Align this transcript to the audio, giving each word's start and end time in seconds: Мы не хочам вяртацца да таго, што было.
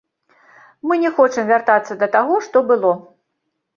Мы 0.91 0.97
не 1.03 1.11
хочам 1.19 1.45
вяртацца 1.51 1.99
да 2.05 2.11
таго, 2.19 2.41
што 2.47 2.67
было. 2.73 2.91